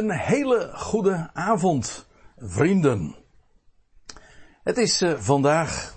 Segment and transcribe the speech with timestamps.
[0.00, 2.06] Een hele goede avond,
[2.38, 3.14] vrienden.
[4.62, 5.94] Het is uh, vandaag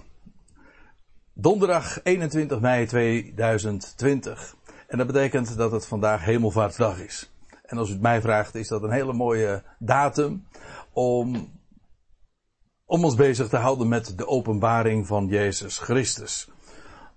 [1.33, 4.55] donderdag 21 mei 2020.
[4.87, 7.31] En dat betekent dat het vandaag Hemelvaartsdag is.
[7.65, 10.47] En als u het mij vraagt, is dat een hele mooie datum
[10.93, 11.51] om,
[12.85, 16.49] om ons bezig te houden met de openbaring van Jezus Christus.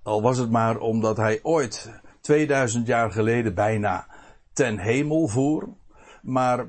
[0.03, 1.91] Al was het maar omdat hij ooit
[2.21, 4.07] 2000 jaar geleden bijna
[4.53, 5.69] ten hemel voer.
[6.27, 6.67] Maar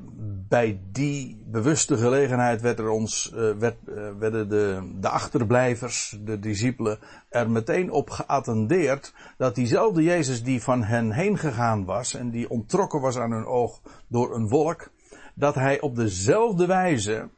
[0.48, 6.40] bij die bewuste gelegenheid werd er ons, uh, werd, uh, werden de, de achterblijvers, de
[6.40, 12.30] discipelen, er meteen op geattendeerd dat diezelfde Jezus die van hen heen gegaan was en
[12.30, 14.91] die ontrokken was aan hun oog door een wolk,
[15.36, 17.30] dat hij op dezelfde wijze,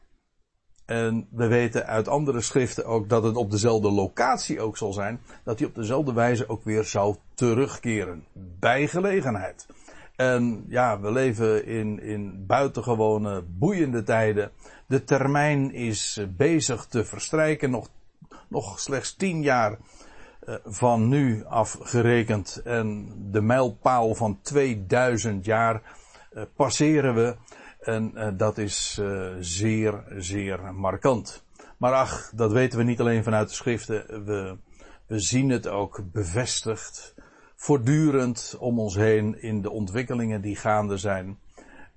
[0.86, 5.22] en we weten uit andere schriften ook dat het op dezelfde locatie ook zal zijn,
[5.44, 8.26] dat hij op dezelfde wijze ook weer zou terugkeren.
[8.60, 9.68] Bij gelegenheid.
[10.20, 14.52] En ja, we leven in, in buitengewone boeiende tijden.
[14.88, 17.70] De termijn is bezig te verstrijken.
[17.70, 17.88] Nog,
[18.48, 19.78] nog slechts tien jaar
[20.44, 22.62] uh, van nu afgerekend.
[22.64, 25.82] En de mijlpaal van 2000 jaar
[26.34, 27.36] uh, passeren we.
[27.80, 29.02] En dat is
[29.40, 31.44] zeer, zeer markant.
[31.78, 34.26] Maar ach, dat weten we niet alleen vanuit de schriften.
[34.26, 34.58] We,
[35.08, 37.16] we zien het ook bevestigd
[37.60, 41.40] voortdurend om ons heen in de ontwikkelingen die gaande zijn.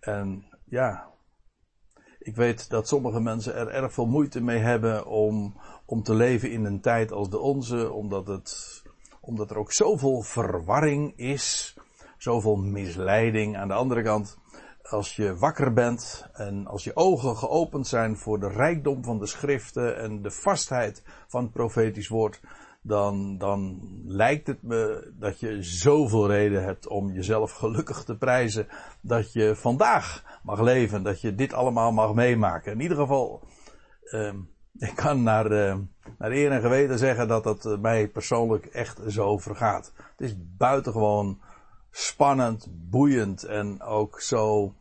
[0.01, 1.09] En ja,
[2.19, 6.51] ik weet dat sommige mensen er erg veel moeite mee hebben om, om te leven
[6.51, 8.83] in een tijd als de onze, omdat, het,
[9.21, 11.77] omdat er ook zoveel verwarring is,
[12.19, 13.57] zoveel misleiding.
[13.57, 14.39] Aan de andere kant,
[14.83, 19.27] als je wakker bent en als je ogen geopend zijn voor de rijkdom van de
[19.27, 22.41] schriften en de vastheid van het profetisch woord,
[22.83, 28.67] dan, dan lijkt het me dat je zoveel reden hebt om jezelf gelukkig te prijzen
[29.01, 32.73] dat je vandaag mag leven, dat je dit allemaal mag meemaken.
[32.73, 33.43] In ieder geval,
[34.05, 34.35] uh,
[34.79, 35.77] ik kan naar, uh,
[36.19, 39.92] naar eer en geweten zeggen dat dat eh, mij persoonlijk echt zo vergaat.
[39.97, 41.41] Het is buitengewoon
[41.91, 44.75] spannend, boeiend en ook zo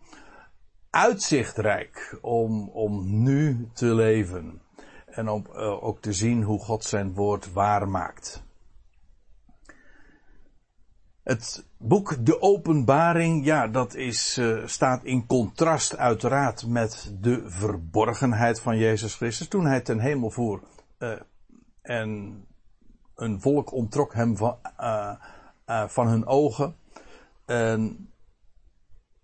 [0.90, 4.62] uitzichtrijk om, om nu te leven
[5.12, 8.44] en om uh, ook te zien hoe God zijn woord waar maakt.
[11.24, 18.60] Het boek De Openbaring, ja, dat is, uh, staat in contrast uiteraard met de verborgenheid
[18.60, 20.62] van Jezus Christus toen hij ten hemel voer.
[21.00, 21.20] Uh,
[21.82, 22.44] en
[23.16, 24.58] een volk ontrok hem van,
[25.88, 26.76] van hun ogen.
[27.46, 28.10] En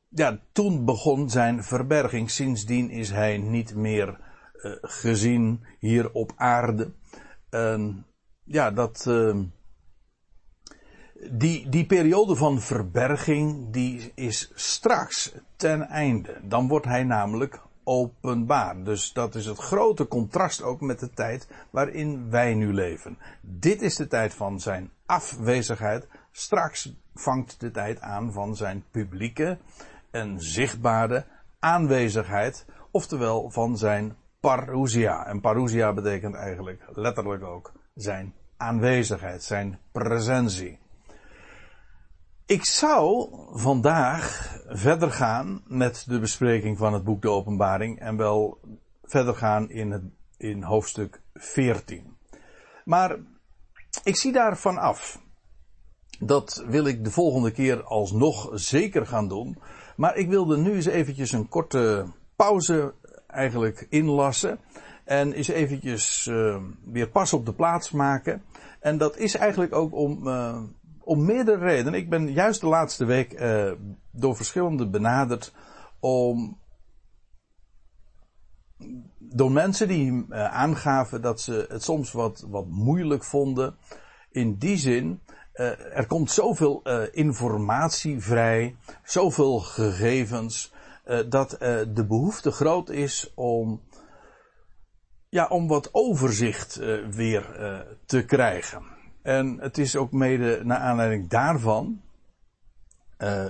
[0.10, 2.32] ja, toen begon zijn verberging.
[2.32, 4.27] Sindsdien is hij niet meer
[4.58, 6.92] uh, gezien hier op aarde.
[7.52, 7.88] Uh,
[8.44, 9.06] ja, dat.
[9.08, 9.38] Uh,
[11.32, 16.40] die, die periode van verberging, die is straks ten einde.
[16.44, 18.84] Dan wordt hij namelijk openbaar.
[18.84, 23.18] Dus dat is het grote contrast ook met de tijd waarin wij nu leven.
[23.42, 26.08] Dit is de tijd van zijn afwezigheid.
[26.32, 29.58] Straks vangt de tijd aan van zijn publieke
[30.12, 31.26] en zichtbare
[31.60, 32.66] aanwezigheid.
[32.92, 34.16] Oftewel van zijn
[34.48, 35.26] parousia.
[35.26, 40.80] En parousia betekent eigenlijk letterlijk ook zijn aanwezigheid, zijn presentie.
[42.46, 48.60] Ik zou vandaag verder gaan met de bespreking van het boek De Openbaring en wel
[49.04, 50.04] verder gaan in, het,
[50.38, 52.18] in hoofdstuk 14.
[52.86, 53.18] Maar
[54.04, 55.22] ik zie daarvan af.
[56.20, 59.58] Dat wil ik de volgende keer alsnog zeker gaan doen.
[59.96, 62.06] Maar ik wilde nu eens eventjes een korte
[62.36, 62.94] pauze
[63.28, 64.60] eigenlijk inlassen.
[65.06, 68.44] En eens eventjes uh, weer pas op de plaats maken.
[68.80, 70.62] En dat is eigenlijk ook om, uh,
[71.00, 72.00] om meerdere redenen.
[72.00, 73.72] Ik ben juist de laatste week uh,
[74.12, 75.54] door verschillende benaderd
[76.00, 76.58] om.
[79.20, 83.76] Door mensen die aangaven dat ze het soms wat, wat moeilijk vonden.
[84.32, 85.22] In die zin,
[85.94, 90.74] er komt zoveel informatie vrij, zoveel gegevens
[91.30, 91.60] dat uh,
[91.94, 93.82] de behoefte groot is om,
[95.30, 97.46] ja, om wat overzicht uh, weer
[98.06, 98.84] te krijgen.
[99.22, 102.02] En het is ook mede naar aanleiding daarvan.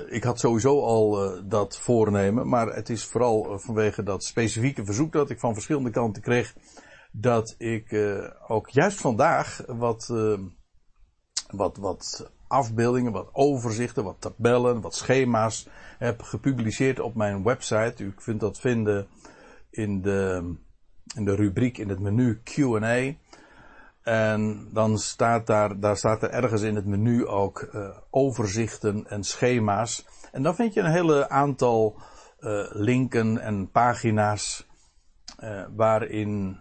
[0.09, 5.29] ik had sowieso al dat voornemen, maar het is vooral vanwege dat specifieke verzoek dat
[5.29, 6.55] ik van verschillende kanten kreeg,
[7.11, 7.95] dat ik
[8.47, 10.13] ook juist vandaag wat,
[11.51, 15.67] wat, wat afbeeldingen, wat overzichten, wat tabellen, wat schema's
[15.97, 18.03] heb gepubliceerd op mijn website.
[18.03, 19.07] U kunt dat vinden
[19.69, 20.53] in de,
[21.15, 23.13] in de rubriek in het menu Q&A.
[24.01, 29.23] En dan staat daar, daar staat er ergens in het menu ook uh, overzichten en
[29.23, 30.05] schema's.
[30.31, 32.01] En dan vind je een hele aantal
[32.39, 34.65] uh, linken en pagina's
[35.75, 36.57] waarin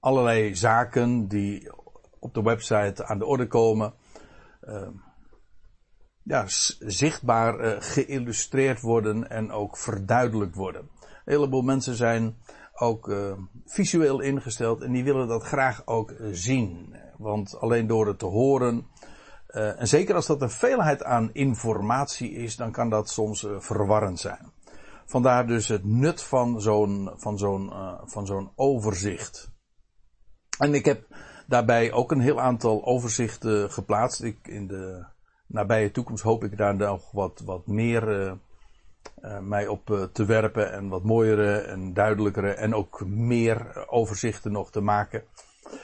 [0.00, 1.70] allerlei zaken die
[2.18, 3.94] op de website aan de orde komen,
[6.22, 6.44] ja,
[6.78, 10.80] zichtbaar geïllustreerd worden en ook verduidelijkt worden.
[11.00, 12.36] Een heleboel mensen zijn
[12.74, 13.12] ook
[13.66, 16.96] visueel ingesteld en die willen dat graag ook zien.
[17.16, 18.86] Want alleen door het te horen
[19.48, 24.20] uh, en zeker als dat een veelheid aan informatie is, dan kan dat soms verwarrend
[24.20, 24.52] zijn.
[25.06, 27.72] Vandaar dus het nut van zo'n, van zo'n,
[28.04, 29.50] van zo'n overzicht.
[30.58, 31.06] En ik heb
[31.48, 34.22] daarbij ook een heel aantal overzichten geplaatst.
[34.22, 35.04] Ik, in de
[35.46, 38.36] nabije toekomst hoop ik daar nog wat, wat meer
[39.40, 44.80] mij op te werpen en wat mooiere en duidelijkere en ook meer overzichten nog te
[44.80, 45.24] maken.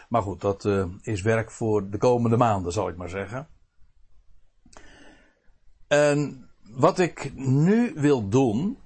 [0.09, 0.69] Maar goed, dat
[1.03, 3.49] is werk voor de komende maanden, zal ik maar zeggen.
[5.89, 8.79] En wat ik nu wil doen.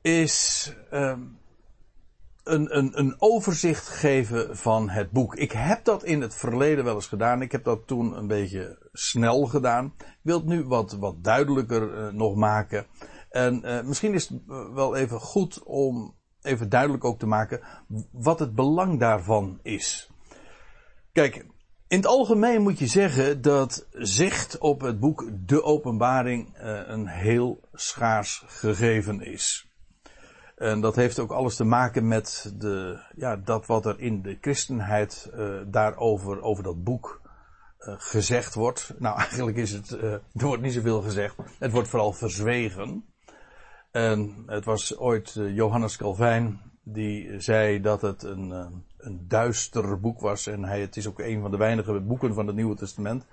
[0.00, 1.38] Is um,
[2.44, 5.36] een, een, een overzicht geven van het boek.
[5.36, 7.42] Ik heb dat in het verleden wel eens gedaan.
[7.42, 9.94] Ik heb dat toen een beetje snel gedaan.
[9.98, 12.86] Ik wil het nu wat, wat duidelijker uh, nog maken.
[13.30, 14.40] En uh, misschien is het
[14.74, 17.60] wel even goed om even duidelijk ook te maken
[18.12, 20.10] wat het belang daarvan is.
[21.12, 21.46] Kijk,
[21.88, 26.54] in het algemeen moet je zeggen dat zicht op het boek De Openbaring
[26.86, 29.63] een heel schaars gegeven is.
[30.56, 34.38] En dat heeft ook alles te maken met de, ja, dat wat er in de
[34.40, 37.20] christenheid uh, daarover, over dat boek
[37.78, 38.94] uh, gezegd wordt.
[38.98, 41.36] Nou, eigenlijk is het, er wordt niet zoveel gezegd.
[41.58, 43.04] Het wordt vooral verzwegen.
[43.90, 48.50] En het was ooit Johannes Calvijn die zei dat het een,
[48.98, 50.46] een duister boek was.
[50.46, 53.26] En hij, het is ook een van de weinige boeken van het Nieuwe Testament.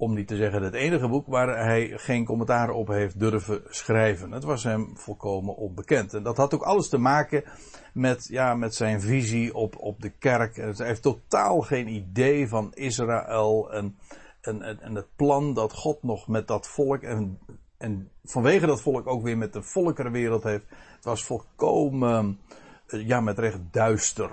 [0.00, 4.32] Om niet te zeggen het enige boek waar hij geen commentaar op heeft durven schrijven.
[4.32, 6.14] Het was hem volkomen onbekend.
[6.14, 7.44] En dat had ook alles te maken
[7.92, 10.56] met, ja, met zijn visie op, op de kerk.
[10.56, 13.98] Hij heeft totaal geen idee van Israël en,
[14.40, 17.38] en, en het plan dat God nog met dat volk en,
[17.78, 20.64] en vanwege dat volk ook weer met de volkerenwereld heeft.
[20.94, 22.40] Het was volkomen,
[22.86, 24.30] ja, met recht duister.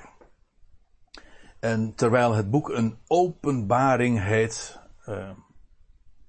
[1.60, 4.80] En terwijl het boek een openbaring heet,
[5.10, 5.30] uh,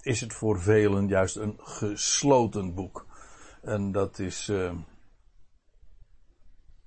[0.00, 3.06] is het voor velen juist een gesloten boek.
[3.62, 4.72] En dat is, uh,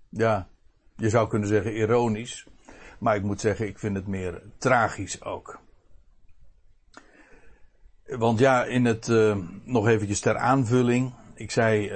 [0.10, 0.48] ja,
[0.96, 2.48] je zou kunnen zeggen ironisch.
[3.00, 5.60] Maar ik moet zeggen, ik vind het meer tragisch ook.
[8.06, 11.14] Want ja, in het, uh, nog eventjes ter aanvulling.
[11.34, 11.88] Ik zei,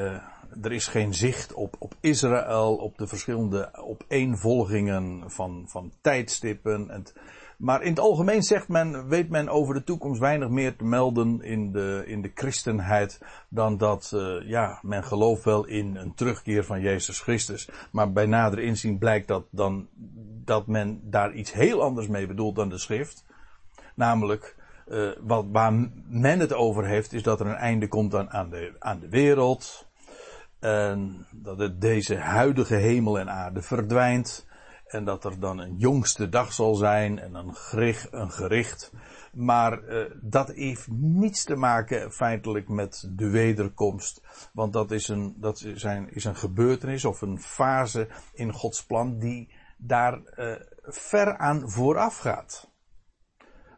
[0.62, 6.90] er is geen zicht op, op Israël, op de verschillende opeenvolgingen van, van tijdstippen.
[6.90, 7.04] En
[7.58, 11.42] maar in het algemeen zegt men, weet men over de toekomst weinig meer te melden
[11.42, 13.20] in de, in de christenheid
[13.50, 17.70] dan dat, uh, ja, men gelooft wel in een terugkeer van Jezus Christus.
[17.92, 19.88] Maar bij nader inzien blijkt dat dan,
[20.46, 23.26] dat men daar iets heel anders mee bedoelt dan de schrift.
[23.96, 24.56] Namelijk,
[24.88, 25.74] uh, wat, waar
[26.08, 29.10] men het over heeft, is dat er een einde komt aan, aan, de, aan de
[29.10, 29.88] wereld.
[30.60, 34.48] En dat het deze huidige hemel en aarde verdwijnt.
[34.86, 38.08] En dat er dan een jongste dag zal zijn en een gericht.
[38.12, 38.92] Een gericht.
[39.34, 44.22] Maar uh, dat heeft niets te maken feitelijk met de wederkomst.
[44.54, 49.20] Want dat is een, dat een, is een gebeurtenis of een fase in Gods plan
[49.20, 52.74] die daar uh, ver aan vooraf gaat.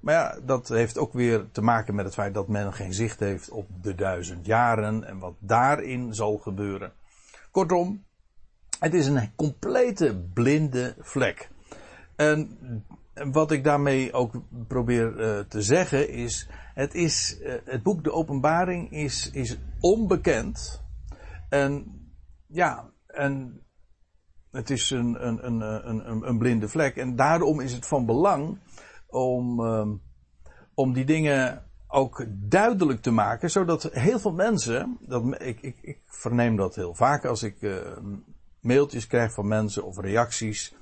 [0.01, 3.19] Maar ja, dat heeft ook weer te maken met het feit dat men geen zicht
[3.19, 6.93] heeft op de duizend jaren en wat daarin zal gebeuren.
[7.51, 8.05] Kortom,
[8.79, 11.49] het is een complete blinde vlek.
[12.15, 12.57] En
[13.31, 18.11] wat ik daarmee ook probeer uh, te zeggen is, het is, uh, het boek De
[18.11, 20.83] Openbaring is, is onbekend.
[21.49, 21.85] En
[22.47, 23.61] ja, en
[24.51, 26.95] het is een, een, een, een, een blinde vlek.
[26.95, 28.59] En daarom is het van belang
[29.07, 30.01] om, um,
[30.73, 36.01] om die dingen ook duidelijk te maken, zodat heel veel mensen, dat, ik, ik, ik
[36.05, 37.97] verneem dat heel vaak als ik uh,
[38.67, 40.75] mailtjes krijg van mensen of reacties.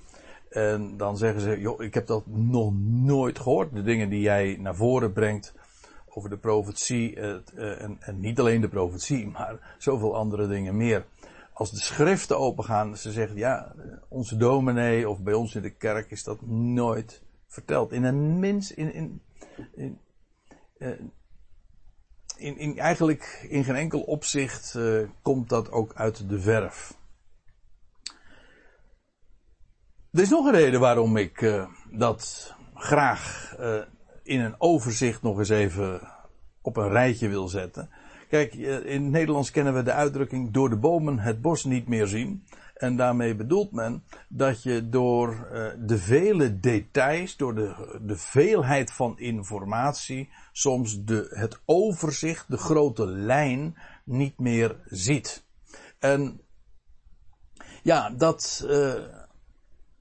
[0.50, 3.74] En dan zeggen ze, joh, ik heb dat nog nooit gehoord.
[3.74, 5.54] De dingen die jij naar voren brengt
[6.10, 7.16] over de profetie.
[7.16, 11.06] Uh, en, en niet alleen de profetie, maar zoveel andere dingen meer.
[11.54, 13.76] Als de schriften opengaan, ze zeggen, ja,
[14.08, 17.92] onze dominee of bij ons in de kerk is dat nooit verteld.
[17.92, 19.22] In een mens, in, in,
[19.76, 20.00] in,
[20.78, 20.90] uh,
[22.38, 26.94] in, in, eigenlijk in geen enkel opzicht uh, komt dat ook uit de verf.
[30.16, 33.56] Er is nog een reden waarom ik uh, dat graag
[34.24, 36.02] in een overzicht nog eens even
[36.62, 37.90] op een rijtje wil zetten.
[38.30, 42.08] Kijk, in het Nederlands kennen we de uitdrukking door de bomen het bos niet meer
[42.08, 42.46] zien.
[42.76, 45.48] En daarmee bedoelt men dat je door
[45.80, 53.06] de vele details, door de, de veelheid van informatie, soms de, het overzicht, de grote
[53.08, 55.44] lijn niet meer ziet.
[56.00, 56.42] En
[57.84, 58.66] ja, dat,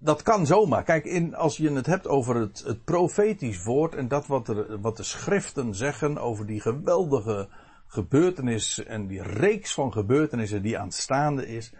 [0.05, 0.83] dat kan zomaar.
[0.83, 4.81] Kijk, in, als je het hebt over het, het profetisch woord en dat wat, er,
[4.81, 7.49] wat de schriften zeggen over die geweldige
[7.87, 11.73] gebeurtenis en die reeks van gebeurtenissen die aanstaande is.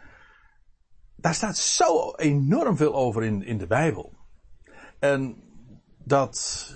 [1.17, 4.13] Daar staat zo enorm veel over in, in de Bijbel.
[4.99, 5.37] En
[6.05, 6.69] dat,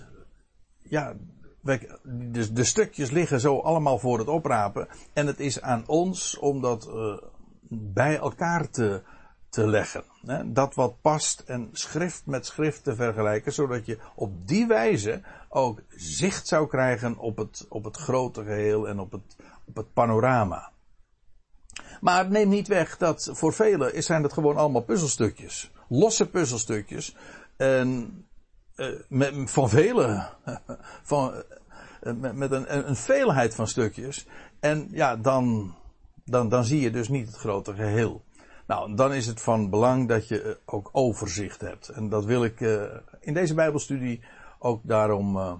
[0.82, 1.16] ja,
[1.62, 4.88] de, de, stukjes liggen zo allemaal voor het oprapen.
[5.12, 7.18] En het is aan ons om dat uh,
[7.70, 9.02] bij elkaar te,
[9.58, 10.04] te leggen.
[10.54, 15.82] Dat wat past en schrift met schrift te vergelijken, zodat je op die wijze ook
[15.88, 20.70] zicht zou krijgen op het, op het grote geheel en op het, op het panorama.
[22.00, 25.72] Maar neem niet weg dat voor velen zijn het gewoon allemaal puzzelstukjes.
[25.88, 27.16] Losse puzzelstukjes.
[27.56, 28.24] En
[29.08, 30.28] met, van velen.
[31.02, 31.42] Van,
[32.02, 34.26] met, met een, een veelheid van stukjes.
[34.60, 35.74] En ja, dan,
[36.24, 38.26] dan, dan zie je dus niet het grote geheel.
[38.68, 41.88] Nou, dan is het van belang dat je eh, ook overzicht hebt.
[41.88, 44.24] En dat wil ik uh, in deze Bijbelstudie
[44.58, 45.54] ook daarom uh,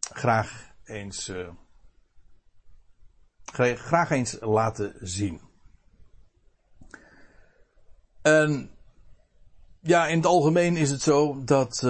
[0.00, 1.32] graag eens,
[3.52, 5.40] graag eens laten zien.
[8.22, 8.70] En
[9.80, 11.80] ja, in het algemeen is het zo dat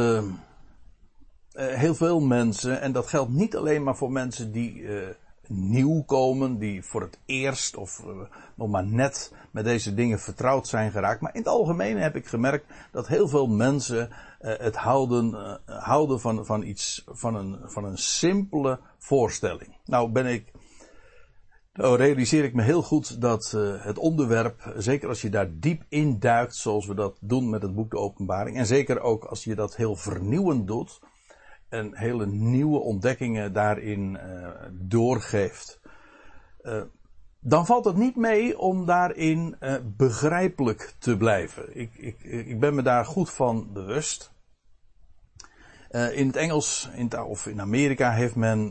[1.53, 4.89] heel veel mensen, en dat geldt niet alleen maar voor mensen die
[5.49, 8.21] nieuw komen, die voor het eerst of uh,
[8.55, 11.21] nog maar net met deze dingen vertrouwd zijn geraakt.
[11.21, 15.83] Maar in het algemeen heb ik gemerkt dat heel veel mensen uh, het houden, uh,
[15.83, 19.77] houden van, van iets, van een, van een simpele voorstelling.
[19.85, 20.53] Nou ben ik,
[21.73, 26.19] nou realiseer ik me heel goed dat het onderwerp, zeker als je daar diep in
[26.19, 29.55] duikt, zoals we dat doen met het boek De Openbaring, en zeker ook als je
[29.55, 31.01] dat heel vernieuwend doet,
[31.77, 35.81] en hele nieuwe ontdekkingen daarin uh, doorgeeft.
[36.63, 36.83] Uh,
[37.41, 41.79] dan valt het niet mee om daarin uh, begrijpelijk te blijven.
[41.79, 44.35] Ik, ik, ik ben me daar goed van bewust.
[46.13, 48.71] in het Engels in of in Amerika heeft men,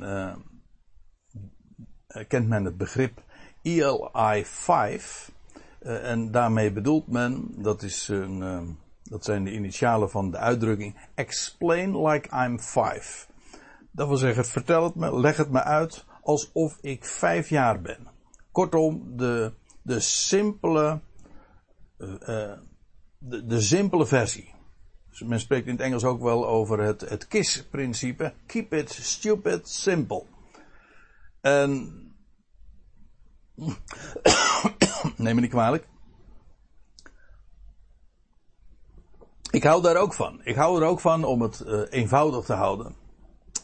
[2.28, 3.24] kent men het begrip
[3.62, 5.32] ELI 5.
[5.80, 8.78] en daarmee bedoelt men, dat is een
[9.10, 13.28] dat zijn de initialen van de uitdrukking explain like I'm five.
[13.92, 18.08] Dat wil zeggen, vertel het me, leg het me uit alsof ik vijf jaar ben.
[18.52, 21.00] Kortom, de, de simpele,
[21.98, 22.54] uh,
[23.18, 24.54] de, de simpele versie.
[25.10, 28.34] Dus men spreekt in het Engels ook wel over het, het KISS-principe.
[28.46, 30.26] Keep it stupid simple.
[31.42, 31.72] En,
[35.18, 35.88] neem me niet kwalijk.
[39.56, 40.42] Ik hou daar ook van.
[40.44, 42.96] Ik hou er ook van om het uh, eenvoudig te houden.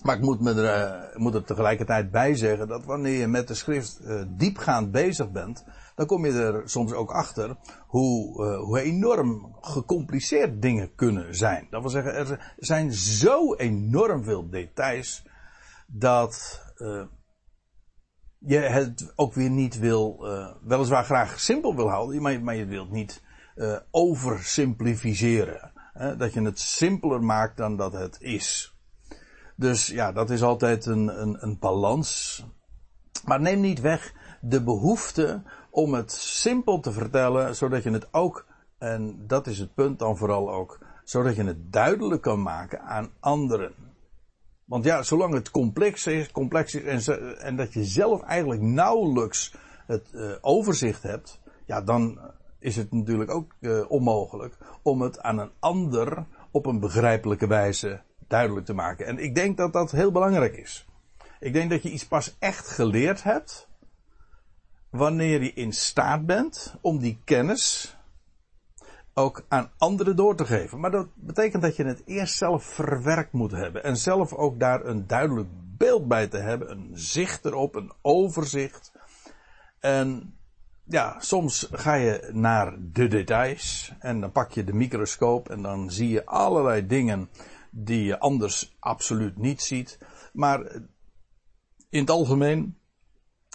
[0.02, 3.48] Maar ik moet, me er, uh, moet er tegelijkertijd bij zeggen dat wanneer je met
[3.48, 7.58] de schrift uh, diepgaand bezig bent, dan kom je er soms ook achter
[7.88, 11.68] hoe, hoe enorm gecompliceerd dingen kunnen zijn.
[11.70, 15.26] Dat wil zeggen, er zijn zo enorm veel details
[15.88, 16.62] dat
[18.38, 20.26] je het ook weer niet wil,
[20.64, 23.24] weliswaar graag simpel wil houden, maar, maar je wilt niet
[23.92, 28.76] oversimplificeren dat je het simpeler maakt dan dat het is.
[29.56, 32.44] Dus ja, dat is altijd een, een, een balans.
[33.26, 38.46] Maar neem niet weg de behoefte om het simpel te vertellen, zodat je het ook,
[38.78, 43.12] en dat is het punt dan vooral ook, zodat je het duidelijk kan maken aan
[43.20, 43.74] anderen.
[44.66, 49.56] Want ja, zolang het complex is, complex is en, en dat je zelf eigenlijk nauwelijks
[49.88, 52.20] het uh, overzicht hebt, ja, dan
[52.62, 58.02] is het natuurlijk ook uh, onmogelijk om het aan een ander op een begrijpelijke wijze
[58.28, 59.06] duidelijk te maken.
[59.06, 60.86] En ik denk dat dat heel belangrijk is.
[61.40, 63.70] Ik denk dat je iets pas echt geleerd hebt
[64.90, 67.96] wanneer je in staat bent om die kennis
[69.14, 70.80] ook aan anderen door te geven.
[70.80, 74.86] Maar dat betekent dat je het eerst zelf verwerkt moet hebben en zelf ook daar
[74.86, 78.92] een duidelijk beeld bij te hebben, een zicht erop, een overzicht.
[79.80, 80.36] En
[80.92, 85.92] ja, soms ga je naar de details en dan pak je de microscoop en dan
[85.92, 87.30] zie je allerlei dingen
[87.70, 89.98] die je anders absoluut niet ziet.
[90.34, 90.62] Maar
[91.90, 92.78] in het algemeen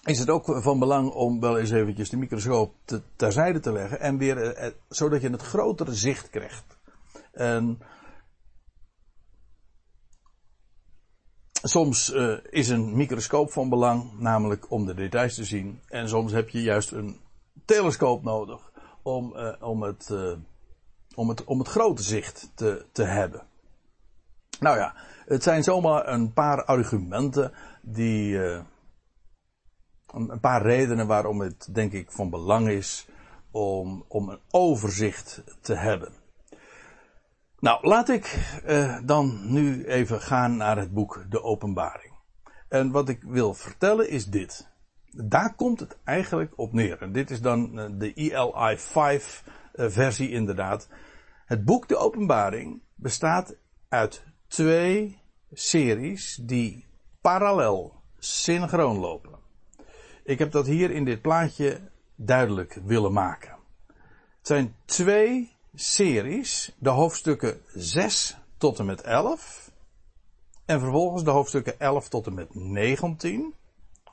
[0.05, 4.01] is het ook van belang om wel eens eventjes de microscoop te, terzijde te leggen
[4.01, 6.79] en weer, eh, zodat je het grotere zicht krijgt.
[7.33, 7.79] En
[11.63, 15.81] soms uh, is een microscoop van belang, namelijk om de details te zien.
[15.89, 17.21] En soms heb je juist een
[17.67, 20.33] telescoop nodig om, uh, om, het, uh,
[21.15, 23.43] om, het, om het grote zicht te, te hebben.
[24.61, 24.95] Nou ja,
[25.27, 28.39] het zijn zomaar een paar argumenten die.
[30.07, 33.09] een paar redenen waarom het denk ik van belang is
[33.51, 36.13] om, om een overzicht te hebben.
[37.59, 38.39] Nou, laat ik
[39.05, 42.13] dan nu even gaan naar het boek De Openbaring.
[42.69, 44.69] En wat ik wil vertellen is dit.
[45.25, 47.03] Daar komt het eigenlijk op neer.
[47.03, 49.45] En dit is dan uh, de ELI 5
[49.75, 50.89] uh, versie inderdaad.
[51.47, 53.55] Het boek De Openbaring bestaat
[53.89, 55.19] uit twee
[55.53, 56.87] series die
[57.21, 59.35] parallel, synchroon lopen.
[60.25, 61.81] Ik heb dat hier in dit plaatje
[62.15, 63.57] duidelijk willen maken.
[64.39, 69.71] Het zijn twee series, de hoofdstukken 6 tot en met 11.
[70.65, 73.55] En vervolgens de hoofdstukken 11 tot en met 19.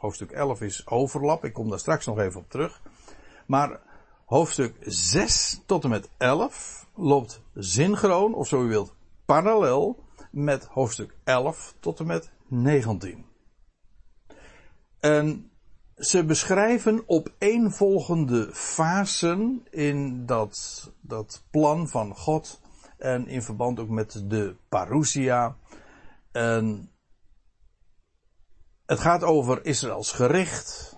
[0.03, 2.81] Hoofdstuk 11 is overlap, ik kom daar straks nog even op terug.
[3.45, 3.79] Maar
[4.25, 8.95] hoofdstuk 6 tot en met 11 loopt synchroon, of zo u wilt,
[9.25, 13.25] parallel met hoofdstuk 11 tot en met 19.
[15.00, 15.51] En
[15.98, 22.62] ze beschrijven opeenvolgende fasen in dat, dat plan van God.
[22.98, 25.55] En in verband ook met de parousia.
[26.31, 26.92] En
[28.86, 30.98] het gaat over Israëls gericht.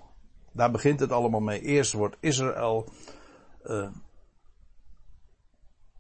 [0.52, 1.62] Daar begint het allemaal mee.
[1.62, 2.90] Eerst wordt Israël
[3.64, 3.88] uh,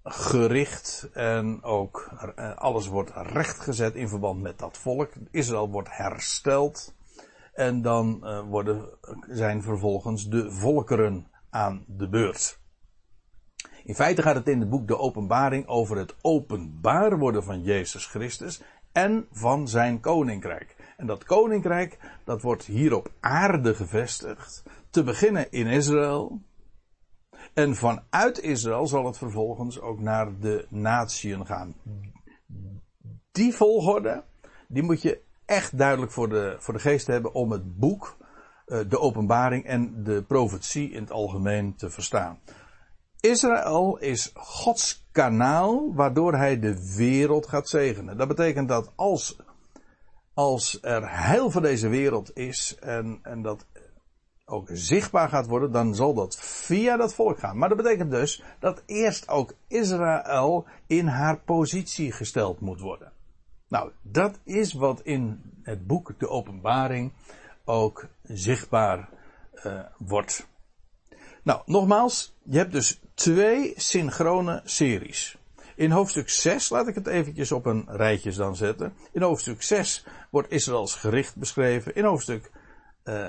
[0.03, 5.11] gericht en ook uh, alles wordt rechtgezet in verband met dat volk.
[5.31, 6.93] Israël wordt hersteld.
[7.53, 8.89] En dan uh, worden,
[9.27, 12.59] zijn vervolgens de volkeren aan de beurt.
[13.83, 18.05] In feite gaat het in het boek De Openbaring over het openbaar worden van Jezus
[18.05, 18.61] Christus
[18.91, 20.74] en van zijn koninkrijk.
[20.97, 26.41] En dat koninkrijk, dat wordt hier op aarde gevestigd, te beginnen in Israël.
[27.53, 31.75] En vanuit Israël zal het vervolgens ook naar de natieën gaan.
[33.31, 34.23] Die volgorde,
[34.67, 38.17] die moet je echt duidelijk voor de, voor de geest hebben om het boek,
[38.67, 42.39] uh, de openbaring en de profetie in het algemeen te verstaan.
[43.19, 48.17] Israël is Gods kanaal waardoor hij de wereld gaat zegenen.
[48.17, 49.39] Dat betekent dat als,
[50.35, 53.65] als er heil van deze wereld is en, en dat
[54.45, 57.57] ook zichtbaar gaat worden, dan zal dat via dat volk gaan.
[57.57, 63.11] Maar dat betekent dus dat eerst ook Israël in haar positie gesteld moet worden.
[63.67, 67.11] Nou, dat is wat in het boek De Openbaring
[67.65, 69.09] ook zichtbaar
[69.53, 70.47] uh, wordt.
[71.43, 75.37] Nou, nogmaals, je hebt dus twee synchrone series.
[75.75, 78.93] In hoofdstuk 6, laat ik het eventjes op een rijtje dan zetten.
[79.11, 81.95] In hoofdstuk 6 wordt Israëls gericht beschreven.
[81.95, 82.51] In hoofdstuk
[83.03, 83.27] uh,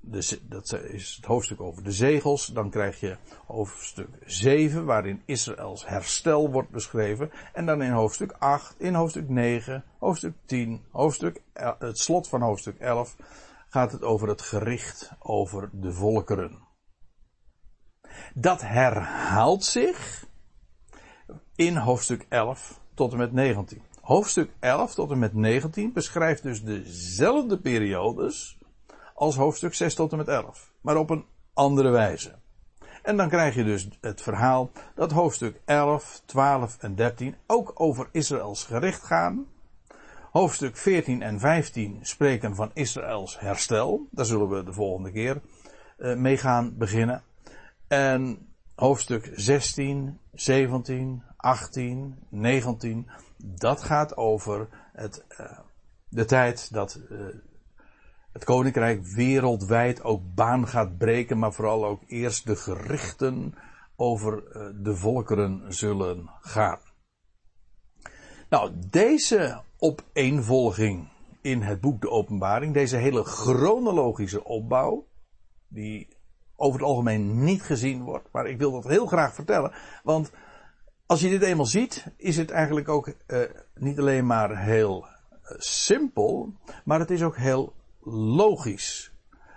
[0.00, 2.46] de, dat is het hoofdstuk over de zegels.
[2.46, 7.30] Dan krijg je hoofdstuk 7, waarin Israëls herstel wordt beschreven.
[7.52, 11.42] En dan in hoofdstuk 8, in hoofdstuk 9, hoofdstuk 10, hoofdstuk,
[11.78, 13.16] het slot van hoofdstuk 11
[13.68, 16.64] gaat het over het gericht over de volkeren.
[18.34, 20.24] Dat herhaalt zich
[21.56, 23.82] in hoofdstuk 11 tot en met 19.
[24.00, 28.58] Hoofdstuk 11 tot en met 19 beschrijft dus dezelfde periodes
[29.14, 30.72] als hoofdstuk 6 tot en met 11.
[30.80, 32.34] Maar op een andere wijze.
[33.02, 38.08] En dan krijg je dus het verhaal dat hoofdstuk 11, 12 en 13 ook over
[38.12, 39.46] Israëls gericht gaan.
[40.30, 44.06] Hoofdstuk 14 en 15 spreken van Israëls herstel.
[44.10, 45.40] Daar zullen we de volgende keer
[45.98, 47.22] uh, mee gaan beginnen.
[47.88, 55.58] En hoofdstuk 16, 17, 18, 19, dat gaat over het, uh,
[56.08, 57.26] de tijd dat uh,
[58.32, 63.54] het koninkrijk wereldwijd ook baan gaat breken, maar vooral ook eerst de gerichten
[63.96, 66.78] over eh, de volkeren zullen gaan.
[68.48, 71.08] Nou, deze opeenvolging
[71.40, 75.06] in het boek De Openbaring, deze hele chronologische opbouw,
[75.68, 76.08] die
[76.56, 80.32] over het algemeen niet gezien wordt, maar ik wil dat heel graag vertellen, want
[81.06, 83.40] als je dit eenmaal ziet, is het eigenlijk ook uh,
[83.74, 86.52] niet alleen maar heel uh, simpel,
[86.84, 87.72] maar het is ook heel
[88.10, 89.12] logisch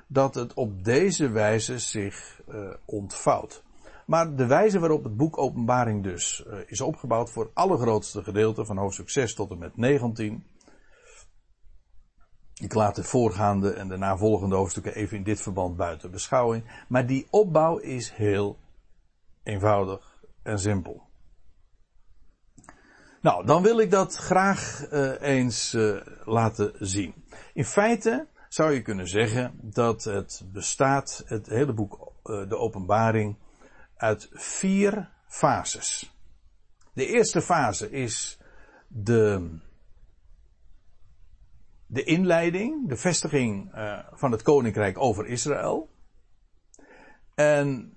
[0.07, 3.63] dat het op deze wijze zich uh, ontvouwt.
[4.05, 8.77] Maar de wijze waarop het boek Openbaring dus is opgebouwd voor het allergrootste gedeelte van
[8.77, 10.43] hoofdstuk 6 tot en met 19.
[12.53, 16.85] Ik laat de voorgaande en de navolgende hoofdstukken even in dit verband buiten beschouwing.
[16.87, 18.57] Maar die opbouw is heel
[19.43, 21.08] eenvoudig en simpel.
[23.21, 27.13] Nou, dan wil ik dat graag uh, eens uh, laten zien.
[27.53, 33.37] In feite zou je kunnen zeggen dat het bestaat, het hele boek uh, de Openbaring,
[33.95, 36.13] uit vier fases.
[36.93, 38.39] De eerste fase is
[38.87, 39.49] de,
[41.85, 43.71] de inleiding, de vestiging
[44.13, 45.89] van het koninkrijk over Israël.
[47.35, 47.93] En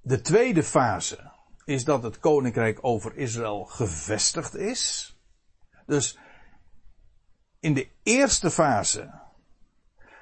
[0.00, 1.32] de tweede fase
[1.68, 5.16] is dat het koninkrijk over Israël gevestigd is.
[5.86, 6.18] Dus
[7.60, 9.10] in de eerste fase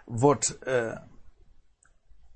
[0.04, 0.96] wordt, uh,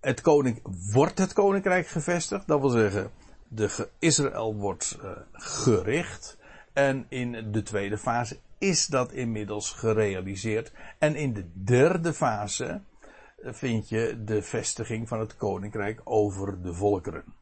[0.01, 0.61] het, koning,
[0.93, 2.47] wordt het koninkrijk gevestigd.
[2.47, 3.11] Dat wil zeggen,
[3.49, 6.39] de Israël wordt uh, gericht.
[6.73, 10.73] En in de tweede fase is dat inmiddels gerealiseerd.
[10.99, 12.81] En in de derde fase
[13.43, 17.39] eh, vind je de vestiging van het koninkrijk over de volkeren.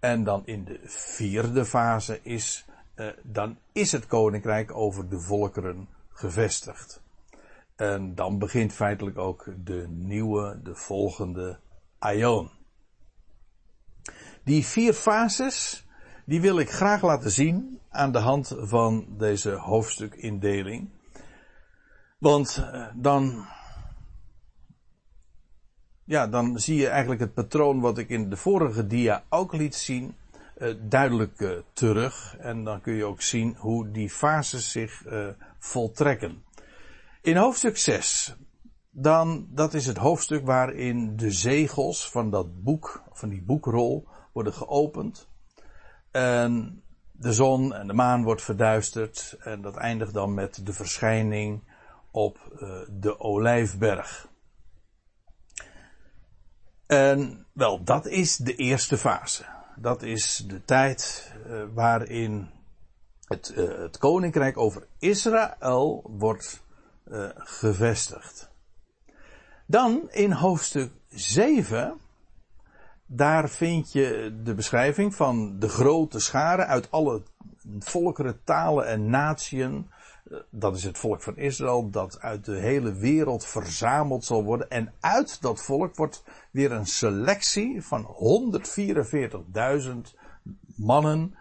[0.00, 2.64] En dan in de vierde fase is,
[2.96, 7.02] uh, dan is het koninkrijk over de volkeren gevestigd.
[7.76, 11.58] En dan begint feitelijk ook de nieuwe, de volgende
[11.98, 12.50] Aion.
[14.44, 15.86] Die vier fases,
[16.24, 20.90] die wil ik graag laten zien aan de hand van deze hoofdstukindeling.
[22.18, 23.46] Want uh, dan
[26.06, 29.74] ja, dan zie je eigenlijk het patroon wat ik in de vorige dia ook liet
[29.74, 30.14] zien,
[30.58, 32.36] uh, duidelijk uh, terug.
[32.38, 36.44] En dan kun je ook zien hoe die fases zich uh, voltrekken.
[37.22, 38.36] In hoofdstuk 6,
[38.90, 44.52] dan, dat is het hoofdstuk waarin de zegels van dat boek, van die boekrol, worden
[44.52, 45.28] geopend.
[46.10, 49.36] En de zon en de maan wordt verduisterd.
[49.40, 51.62] En dat eindigt dan met de verschijning
[52.10, 52.38] op
[53.00, 54.28] de olijfberg.
[56.86, 59.44] En wel, dat is de eerste fase.
[59.76, 62.50] Dat is de tijd uh, waarin
[63.24, 66.62] het, uh, het, koninkrijk over Israël wordt
[67.08, 68.50] uh, gevestigd.
[69.66, 71.98] Dan in hoofdstuk 7,
[73.06, 77.22] daar vind je de beschrijving van de grote scharen uit alle
[77.78, 79.90] volkeren, talen en natieën
[80.50, 84.70] dat is het volk van Israël, dat uit de hele wereld verzameld zal worden.
[84.70, 88.06] En uit dat volk wordt weer een selectie van
[89.84, 89.96] 144.000
[90.76, 91.34] mannen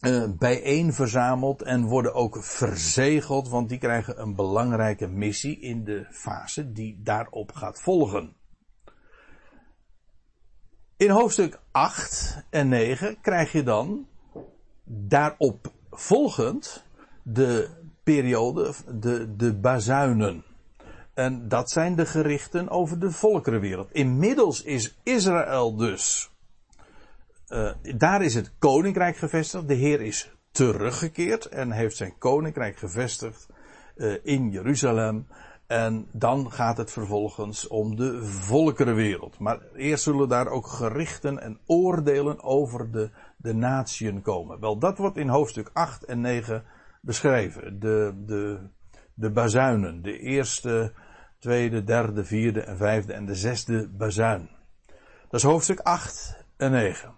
[0.00, 6.06] uh, bijeen verzameld en worden ook verzegeld, want die krijgen een belangrijke missie in de
[6.10, 8.36] fase die daarop gaat volgen.
[10.96, 14.06] In hoofdstuk 8 en 9 krijg je dan
[14.84, 16.84] daarop volgend
[17.22, 17.68] de
[18.02, 20.44] periode, de, de bazuinen.
[21.14, 23.92] En dat zijn de gerichten over de volkerenwereld.
[23.92, 26.30] Inmiddels is Israël dus.
[27.48, 29.68] Uh, daar is het koninkrijk gevestigd.
[29.68, 33.48] De Heer is teruggekeerd en heeft zijn koninkrijk gevestigd
[33.96, 35.26] uh, in Jeruzalem.
[35.66, 39.38] En dan gaat het vervolgens om de volkerenwereld.
[39.38, 44.60] Maar eerst zullen daar ook gerichten en oordelen over de, de natieën komen.
[44.60, 46.64] Wel, dat wordt in hoofdstuk 8 en 9
[47.02, 47.78] beschreven.
[47.78, 48.58] De, de,
[49.14, 50.02] de bazuinen.
[50.02, 50.92] De eerste,
[51.38, 54.50] tweede, derde, vierde en vijfde en de zesde bazuin.
[55.28, 57.14] Dat is hoofdstuk 8 en 9.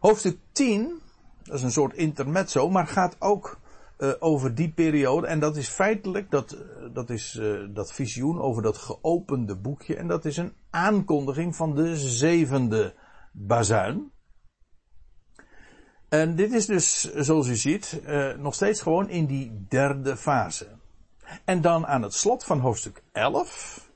[0.00, 1.00] Hoofdstuk 10,
[1.42, 3.60] dat is een soort intermezzo, maar gaat ook
[3.98, 5.26] uh, over die periode.
[5.26, 6.56] En dat is feitelijk, dat,
[6.92, 9.96] dat is uh, dat visioen over dat geopende boekje.
[9.96, 12.94] En dat is een aankondiging van de zevende
[13.32, 14.10] bazuin.
[16.10, 20.68] En dit is dus, zoals u ziet, uh, nog steeds gewoon in die derde fase.
[21.44, 23.88] En dan aan het slot van hoofdstuk 11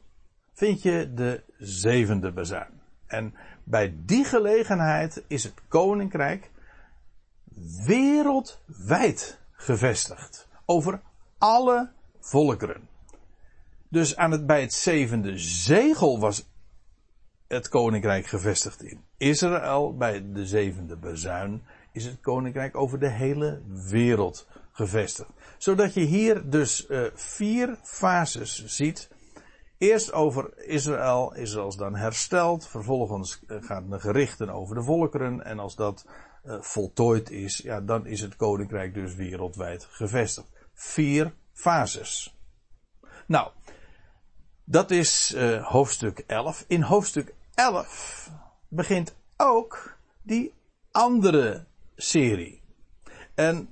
[0.52, 2.80] vind je de zevende bazuin.
[3.06, 6.50] En bij die gelegenheid is het koninkrijk
[7.86, 10.48] wereldwijd gevestigd.
[10.64, 11.00] Over
[11.38, 12.88] alle volkeren.
[13.88, 16.48] Dus aan het, bij het zevende zegel was
[17.46, 19.96] het koninkrijk gevestigd in Israël.
[19.96, 21.62] Bij de zevende bazuin
[21.94, 25.30] is het koninkrijk over de hele wereld gevestigd.
[25.58, 29.08] Zodat je hier dus uh, vier fases ziet.
[29.78, 32.66] Eerst over Israël, Israël is dan hersteld.
[32.66, 35.44] Vervolgens uh, gaan de gerichten over de volkeren.
[35.44, 36.06] En als dat
[36.44, 40.48] uh, voltooid is, ja, dan is het koninkrijk dus wereldwijd gevestigd.
[40.72, 42.38] Vier fases.
[43.26, 43.50] Nou,
[44.64, 46.64] dat is hoofdstuk 11.
[46.66, 48.30] In hoofdstuk 11
[48.68, 50.54] begint ook die
[50.90, 51.64] andere
[51.96, 52.62] serie.
[53.34, 53.68] En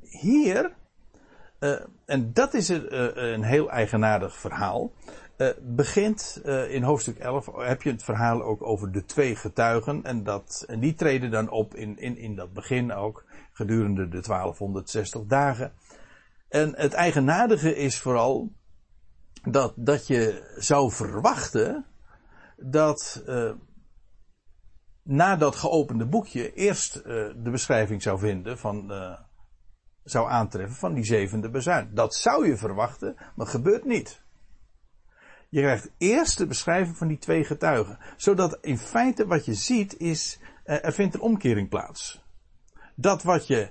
[0.00, 0.74] hier,
[1.60, 4.92] uh, en dat is een, uh, een heel eigenaardig verhaal.
[5.36, 10.04] uh, begint in hoofdstuk 11, heb je het verhaal ook over de twee getuigen.
[10.04, 14.20] En, dat, en die treden dan op in, in, in dat begin ook, gedurende de
[14.20, 15.72] 1260 dagen.
[16.48, 18.52] En het eigenaardige is vooral
[19.42, 21.84] dat, dat je zou verwachten
[22.56, 23.22] dat
[25.06, 28.92] na dat geopende boekje eerst de beschrijving zou vinden van,
[30.04, 31.90] zou aantreffen van die zevende bezuin.
[31.94, 34.24] Dat zou je verwachten, maar gebeurt niet.
[35.48, 37.98] Je krijgt eerst de beschrijving van die twee getuigen.
[38.16, 42.24] Zodat in feite wat je ziet is, uh, er vindt een omkering plaats.
[42.94, 43.70] Dat wat je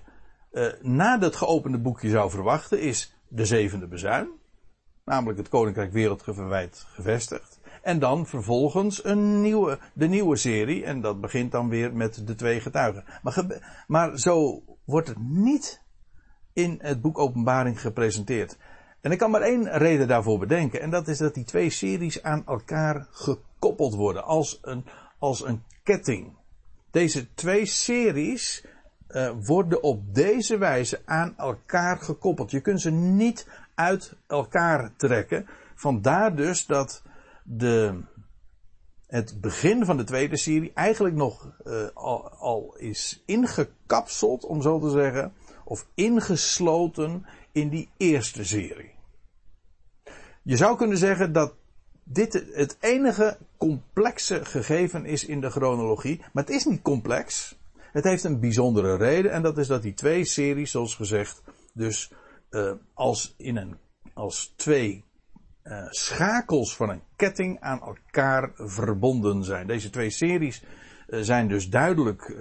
[0.52, 4.30] uh, na dat geopende boekje zou verwachten is de zevende bezuin.
[5.06, 7.60] Namelijk het Koninkrijk Wereldgeverwijd gevestigd.
[7.86, 10.84] En dan vervolgens een nieuwe, de nieuwe serie.
[10.84, 13.04] En dat begint dan weer met de twee getuigen.
[13.24, 15.82] Maar, maar zo wordt het niet
[16.54, 18.58] in het boek Openbaring gepresenteerd.
[19.02, 20.82] En ik kan maar één reden daarvoor bedenken.
[20.82, 24.24] En dat is dat die twee series aan elkaar gekoppeld worden.
[24.24, 24.86] Als een,
[25.20, 26.34] als een ketting.
[26.92, 28.66] Deze twee series
[29.10, 32.52] uh, worden op deze wijze aan elkaar gekoppeld.
[32.52, 35.48] Je kunt ze niet uit elkaar trekken.
[35.76, 37.04] Vandaar dus dat
[37.48, 38.02] de,
[39.08, 41.88] het begin van de tweede serie eigenlijk nog uh,
[42.40, 48.94] al, is ingekapseld, om zo te zeggen of ingesloten in die eerste serie.
[50.44, 51.54] Je zou kunnen zeggen dat
[52.04, 57.58] dit het enige complexe gegeven is in de chronologie, maar het is niet complex.
[57.76, 61.42] Het heeft een bijzondere reden en dat is dat die twee series, zoals gezegd,
[61.74, 62.12] dus
[62.50, 63.78] uh, als in een
[64.14, 65.04] als twee
[65.66, 69.68] uh, schakels van een ketting aan elkaar verbonden zijn.
[69.68, 72.36] Deze twee series uh, zijn dus duidelijk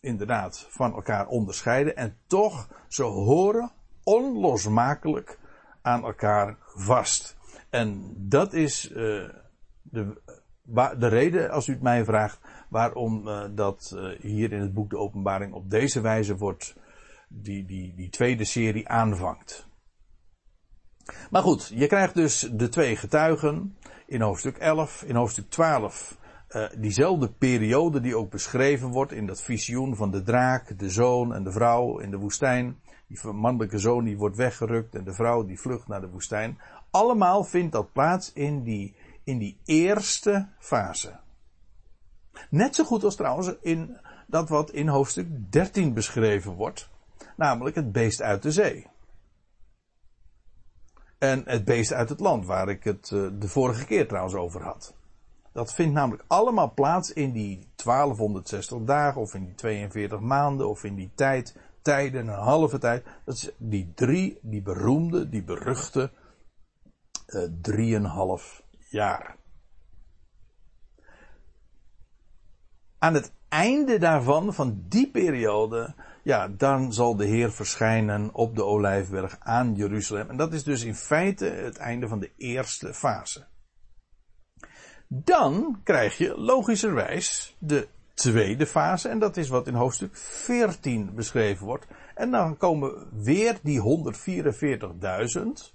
[0.00, 3.70] inderdaad van elkaar onderscheiden en toch, ze horen
[4.02, 5.38] onlosmakelijk
[5.82, 7.36] aan elkaar vast.
[7.70, 8.80] En dat is
[9.82, 10.20] de,
[10.98, 15.52] de reden, als u het mij vraagt, waarom dat hier in het boek De Openbaring
[15.52, 16.74] op deze wijze wordt,
[17.28, 19.67] die, die, die tweede serie aanvangt.
[21.30, 26.16] Maar goed, je krijgt dus de twee getuigen in hoofdstuk 11, in hoofdstuk 12
[26.50, 31.34] uh, diezelfde periode die ook beschreven wordt in dat visioen van de draak, de zoon
[31.34, 32.80] en de vrouw in de woestijn.
[33.06, 36.58] Die mannelijke zoon die wordt weggerukt en de vrouw die vlucht naar de woestijn.
[36.90, 38.94] Allemaal vindt dat plaats in die,
[39.24, 41.18] in die eerste fase.
[42.50, 46.88] Net zo goed als trouwens in dat wat in hoofdstuk 13 beschreven wordt.
[47.36, 48.86] Namelijk het beest uit de zee.
[51.18, 54.62] En het beest uit het land, waar ik het uh, de vorige keer trouwens over
[54.62, 54.94] had.
[55.52, 60.84] Dat vindt namelijk allemaal plaats in die 1260 dagen, of in die 42 maanden, of
[60.84, 63.04] in die tijd, tijden, een halve tijd.
[63.24, 66.10] Dat is die drie, die beroemde, die beruchte,
[67.26, 69.36] uh, drieënhalf jaar.
[72.98, 75.94] Aan het einde daarvan, van die periode,
[76.28, 80.30] ja, dan zal de Heer verschijnen op de Olijfberg aan Jeruzalem.
[80.30, 83.46] En dat is dus in feite het einde van de eerste fase.
[85.06, 89.08] Dan krijg je logischerwijs de tweede fase.
[89.08, 91.86] En dat is wat in hoofdstuk 14 beschreven wordt.
[92.14, 95.74] En dan komen weer die 144.000.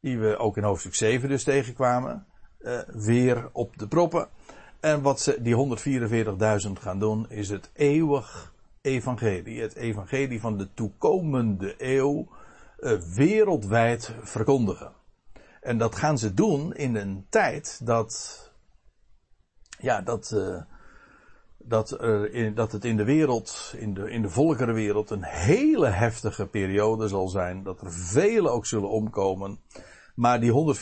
[0.00, 2.26] Die we ook in hoofdstuk 7 dus tegenkwamen.
[2.60, 4.28] Uh, weer op de proppen.
[4.80, 5.78] En wat ze, die
[6.66, 8.52] 144.000 gaan doen, is het eeuwig
[8.84, 9.60] evangelie.
[9.60, 12.28] Het evangelie van de toekomende eeuw
[12.78, 14.92] uh, wereldwijd verkondigen.
[15.60, 18.40] En dat gaan ze doen in een tijd dat,
[19.78, 20.60] ja, dat, uh,
[21.58, 25.88] dat, uh, in, dat het in de wereld, in de, in de volkerenwereld, een hele
[25.88, 27.62] heftige periode zal zijn.
[27.62, 29.60] Dat er velen ook zullen omkomen.
[30.14, 30.76] Maar die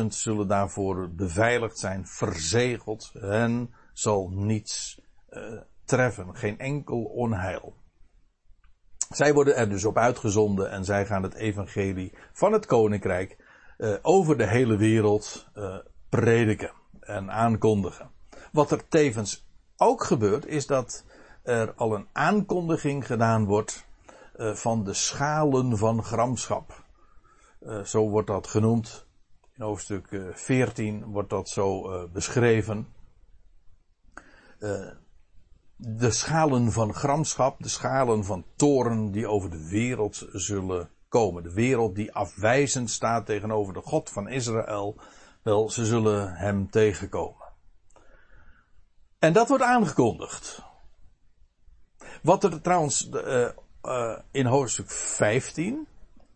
[0.00, 3.12] 144.000 zullen daarvoor beveiligd zijn, verzegeld.
[3.20, 5.02] En zal niets
[5.84, 7.74] treffen, geen enkel onheil.
[9.10, 13.36] Zij worden er dus op uitgezonden en zij gaan het evangelie van het koninkrijk
[13.78, 15.76] uh, over de hele wereld uh,
[16.08, 18.10] prediken en aankondigen.
[18.52, 21.04] Wat er tevens ook gebeurt, is dat
[21.42, 23.86] er al een aankondiging gedaan wordt
[24.36, 26.82] uh, van de schalen van gramschap.
[27.84, 29.06] zo wordt dat genoemd.
[29.56, 32.88] In hoofdstuk 14 wordt dat zo beschreven.
[35.76, 41.42] De schalen van gramschap, de schalen van toren die over de wereld zullen komen.
[41.42, 44.96] De wereld die afwijzend staat tegenover de God van Israël.
[45.42, 47.44] Wel, ze zullen hem tegenkomen.
[49.18, 50.62] En dat wordt aangekondigd.
[52.22, 53.48] Wat er trouwens uh,
[53.82, 55.86] uh, in hoofdstuk 15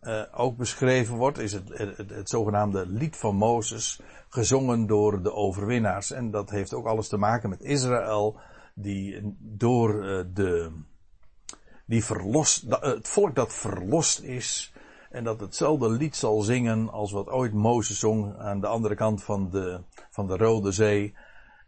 [0.01, 6.11] uh, ook beschreven wordt, is het, het, zogenaamde lied van Mozes, gezongen door de overwinnaars.
[6.11, 8.39] En dat heeft ook alles te maken met Israël,
[8.81, 10.71] die door uh, de,
[11.85, 14.73] die verlost, het volk dat verlost is,
[15.09, 19.23] en dat hetzelfde lied zal zingen als wat ooit Mozes zong aan de andere kant
[19.23, 21.15] van de, van de Rode Zee.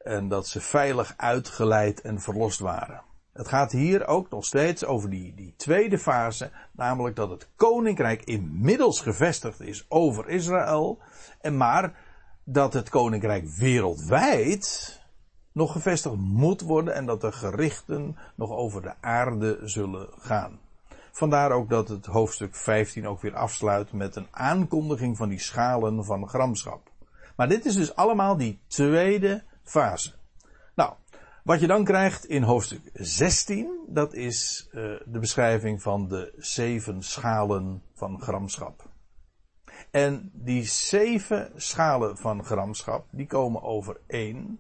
[0.04, 3.02] En dat ze veilig uitgeleid en verlost waren.
[3.34, 8.24] Het gaat hier ook nog steeds over die, die tweede fase, namelijk dat het koninkrijk
[8.24, 11.00] inmiddels gevestigd is over Israël,
[11.42, 11.94] en maar
[12.44, 15.01] dat het koninkrijk wereldwijd
[15.52, 20.60] nog gevestigd moet worden en dat de gerichten nog over de aarde zullen gaan.
[21.12, 26.06] Vandaar ook dat het hoofdstuk 15 ook weer afsluit met een aankondiging van die schalen
[26.06, 26.90] van gramschap.
[27.36, 30.14] Maar dit is dus allemaal die tweede fase.
[30.76, 30.94] Nou,
[31.44, 34.74] wat je dan krijgt in hoofdstuk 16, dat is uh,
[35.06, 38.90] de beschrijving van de zeven schalen van gramschap.
[39.92, 44.60] En die zeven schalen van gramschap, die komen overeen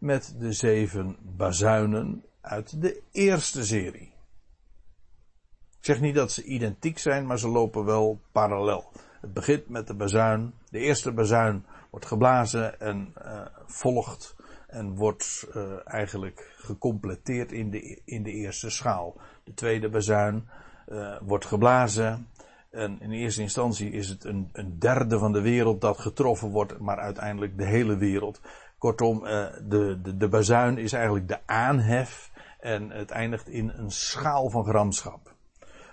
[0.00, 4.12] met de zeven bazuinen uit de eerste serie.
[5.78, 8.92] Ik zeg niet dat ze identiek zijn, maar ze lopen wel parallel.
[9.20, 10.54] Het begint met de bazuin.
[10.70, 14.36] De eerste bazuin wordt geblazen en uh, volgt
[14.66, 19.20] en wordt uh, eigenlijk gecompleteerd in de, in de eerste schaal.
[19.44, 20.48] De tweede bazuin
[20.88, 22.28] uh, wordt geblazen.
[22.70, 26.78] En in eerste instantie is het een, een, derde van de wereld dat getroffen wordt,
[26.78, 28.40] maar uiteindelijk de hele wereld.
[28.80, 33.90] Kortom, uh, de, de, de bazuin is eigenlijk de aanhef en het eindigt in een
[33.90, 35.34] schaal van gramschap.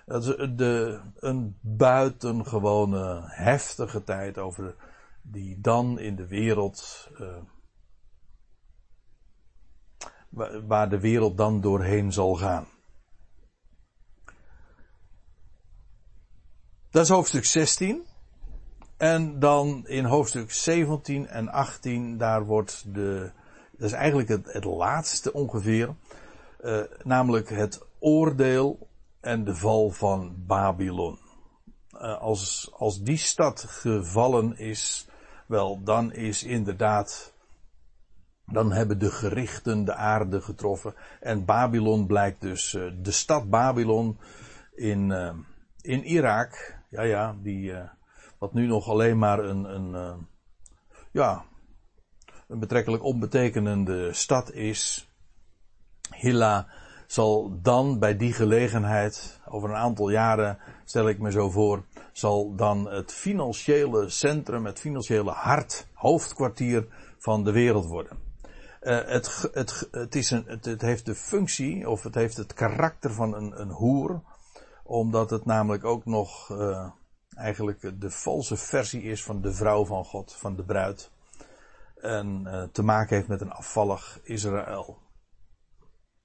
[0.06, 4.76] Dat is de, een buitengewone heftige tijd over
[5.22, 7.10] die dan in de wereld
[10.68, 12.68] waar de wereld dan doorheen zal gaan.
[16.90, 18.07] Dat is hoofdstuk 16.
[18.98, 23.32] En dan in hoofdstuk 17 en 18, daar wordt de,
[23.72, 25.96] dat is eigenlijk het, het laatste ongeveer,
[26.62, 28.88] uh, namelijk het oordeel
[29.20, 31.20] en de val van Babylon.
[31.94, 35.08] Uh, als, als die stad gevallen is,
[35.48, 37.36] wel, dan is inderdaad
[38.46, 40.94] dan hebben de gerichten de aarde getroffen.
[41.20, 44.20] En Babylon blijkt dus, uh, de stad Babylon
[44.76, 45.12] in,
[45.82, 46.76] in Irak.
[46.90, 47.74] Ja, ja, die,
[48.38, 50.28] wat nu nog alleen maar een, een
[51.12, 51.46] ja,
[52.48, 55.10] een betrekkelijk onbetekenende stad is.
[56.16, 56.68] Hilla
[57.08, 62.56] zal dan bij die gelegenheid, over een aantal jaren, stel ik me zo voor, zal
[62.56, 68.18] dan het financiële centrum, het financiële hart, hoofdkwartier van de wereld worden.
[68.82, 72.54] Uh, het, het, het, is een, het, het, heeft de functie, of het heeft het
[72.54, 74.22] karakter van een, een hoer,
[74.84, 76.90] omdat het namelijk ook nog uh,
[77.38, 81.12] eigenlijk de valse versie is van de vrouw van God, van de bruid.
[82.02, 84.98] En uh, te maken heeft met een afvallig Israël.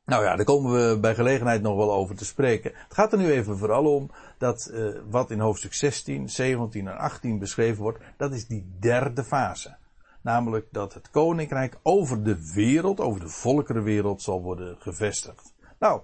[0.05, 2.73] Nou ja, daar komen we bij gelegenheid nog wel over te spreken.
[2.75, 4.73] Het gaat er nu even vooral om dat
[5.11, 9.77] wat in hoofdstuk 16, 17 en 18 beschreven wordt, dat is die derde fase.
[10.23, 15.55] Namelijk dat het koninkrijk over de wereld, over de volkerenwereld zal worden gevestigd.
[15.79, 16.01] Nou,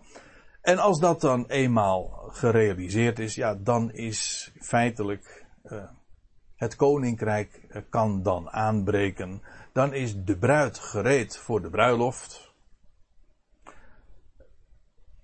[0.69, 5.85] en als dat dan eenmaal gerealiseerd is, ja, dan is feitelijk uh,
[6.57, 9.43] het koninkrijk uh, kan dan aanbreken.
[9.73, 12.53] Dan is de bruid gereed voor de bruiloft.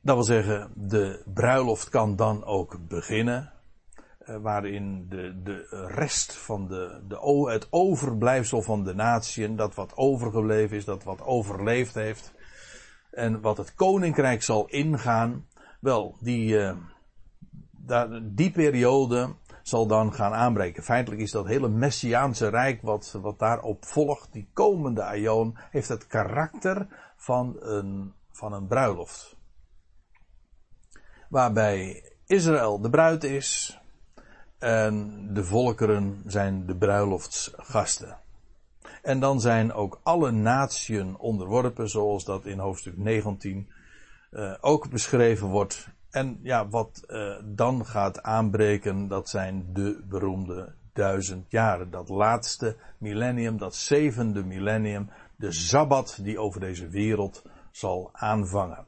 [0.00, 3.52] Dat wil zeggen, de bruiloft kan dan ook beginnen.
[4.18, 9.96] Eh, waarin de, de rest van de, de, het overblijfsel van de natieën, dat wat
[9.96, 12.34] overgebleven is, dat wat overleefd heeft,
[13.14, 15.46] en wat het koninkrijk zal ingaan,
[15.80, 16.76] wel, die, uh,
[18.22, 20.82] die periode zal dan gaan aanbreken.
[20.82, 26.06] Feitelijk is dat hele Messiaanse rijk wat, wat daarop volgt, die komende aion, heeft het
[26.06, 29.36] karakter van een, van een bruiloft.
[31.28, 33.78] Waarbij Israël de bruid is,
[34.64, 38.18] en de volkeren zijn de bruiloftsgasten.
[39.04, 43.68] En dan zijn ook alle natieën onderworpen, zoals dat in hoofdstuk 19
[44.30, 45.88] uh, eh, ook beschreven wordt.
[46.10, 51.90] En ja, wat uh, dan gaat aanbreken, dat zijn de beroemde duizend jaren.
[51.90, 58.86] Dat laatste millennium, dat zevende millennium, de Sabbat die over deze wereld zal aanvangen.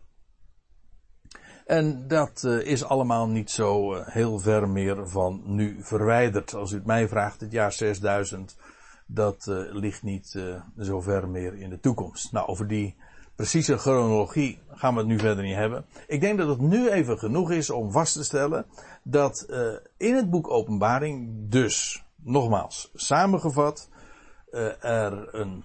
[1.67, 6.55] En dat uh, is allemaal niet zo heel ver meer van nu verwijderd.
[6.55, 8.57] Als u het mij vraagt, het jaar 6000,
[9.07, 10.39] dat uh, ligt niet
[10.79, 12.33] zo ver meer in de toekomst.
[12.33, 12.97] Nou, over die
[13.37, 15.85] precieze chronologie gaan we het nu verder niet hebben.
[16.07, 18.67] Ik denk dat het nu even genoeg is om vast te stellen
[19.03, 23.89] dat uh, in het boek Openbaring dus, nogmaals, samengevat,
[24.51, 25.65] uh, er een,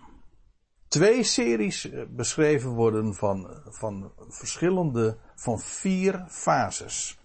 [0.87, 7.19] twee series beschreven worden van, van verschillende, van vier fases.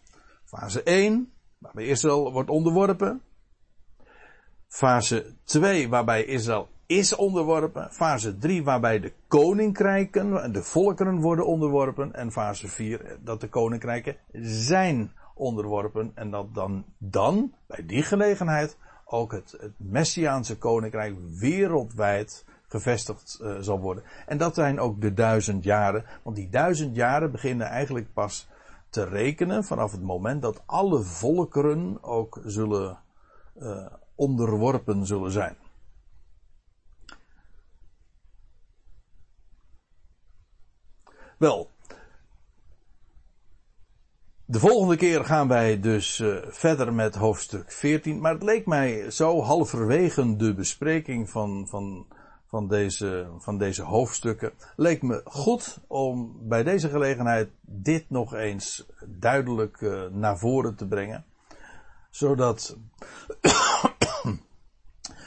[0.45, 3.23] Fase 1, waarbij Israël wordt onderworpen.
[4.77, 7.89] Fase 2, waarbij Israël is onderworpen.
[7.91, 12.15] Fase 3 waarbij de koninkrijken en de volkeren worden onderworpen.
[12.15, 16.13] En fase 4 dat de koninkrijken zijn onderworpen.
[16.15, 23.81] En dat dan, dan bij die gelegenheid ook het, Messiaanse koninkrijk wereldwijd gevestigd uh, zal
[23.81, 24.05] worden.
[24.27, 26.05] En dat zijn ook de duizend jaren.
[26.23, 28.49] Want die duizend jaren beginnen eigenlijk pas
[28.91, 32.99] te rekenen vanaf het moment dat alle volkeren ook zullen
[33.63, 35.57] uh, onderworpen zullen zijn.
[41.39, 41.71] Wel,
[44.49, 48.21] de volgende keer gaan wij dus uh, verder met hoofdstuk 14.
[48.21, 52.07] Maar het leek mij zo halverwege de bespreking van, van,
[52.47, 54.53] van, deze, van deze hoofdstukken.
[54.77, 60.87] Leek me goed om bij deze gelegenheid dit nog eens duidelijk uh, naar voren te
[60.87, 61.25] brengen.
[62.11, 62.77] Zodat,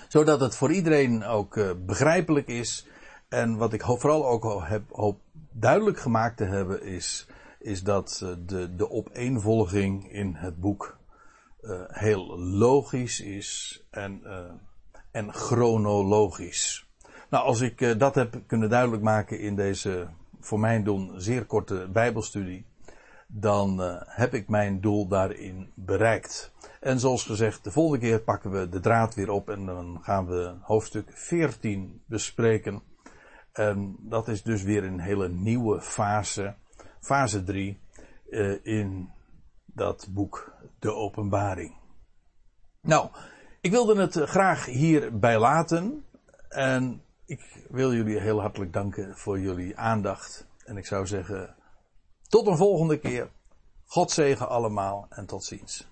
[0.10, 2.88] zodat het voor iedereen ook uh, begrijpelijk is.
[3.28, 5.20] En wat ik vooral ook heb, hoop
[5.52, 7.28] duidelijk gemaakt te hebben is,
[7.60, 10.98] is dat uh, de, de opeenvolging in het boek
[11.62, 14.22] uh, heel logisch is en,
[15.12, 16.88] en chronologisch.
[17.30, 20.08] Nou, als ik dat heb kunnen duidelijk maken in deze,
[20.40, 22.66] voor mijn doen, zeer korte Bijbelstudie,
[23.32, 26.52] dan heb ik mijn doel daarin bereikt.
[26.80, 30.28] En zoals gezegd, de volgende keer pakken we de draad weer op en dan gaan
[30.28, 32.82] we hoofdstuk 14 bespreken.
[33.52, 36.56] En dat is dus weer een hele nieuwe fase,
[37.00, 37.80] fase 3,
[38.30, 39.10] uh, in
[39.66, 41.78] dat boek De Openbaring.
[42.82, 43.10] Nou,
[43.62, 46.06] ik wilde het graag hierbij laten.
[46.50, 50.48] En ik wil jullie heel hartelijk danken voor jullie aandacht.
[50.66, 51.56] En ik zou zeggen,
[52.30, 53.32] tot een volgende keer.
[53.86, 55.89] God zegen allemaal en tot ziens.